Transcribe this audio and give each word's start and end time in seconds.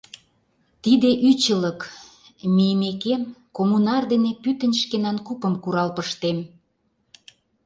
Тиде 0.83 1.09
ӱчылык, 1.29 1.79
мийымекем, 2.55 3.21
«Коммунар» 3.55 4.03
дене 4.11 4.31
пӱтынь 4.43 4.79
шкенан 4.81 5.17
купым 5.27 5.53
курал 5.63 5.89
пыштем...» 5.95 6.37